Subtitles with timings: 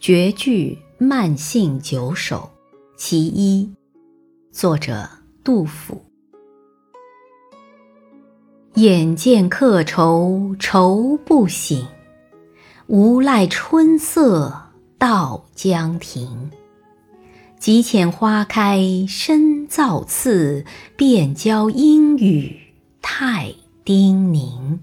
[0.00, 2.48] 绝句慢性九首
[2.96, 3.70] 其一，
[4.50, 5.06] 作者
[5.44, 6.02] 杜甫。
[8.76, 11.86] 眼见客愁愁不醒，
[12.86, 16.50] 无赖春色到江亭。
[17.58, 20.64] 极遣花开深造次，
[20.96, 22.58] 便教阴雨
[23.02, 23.54] 太
[23.84, 24.78] 叮咛。